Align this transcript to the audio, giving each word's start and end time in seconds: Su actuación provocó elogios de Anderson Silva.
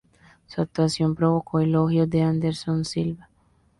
Su 0.47 0.61
actuación 0.63 1.13
provocó 1.13 1.59
elogios 1.59 2.09
de 2.09 2.23
Anderson 2.23 2.85
Silva. 2.85 3.29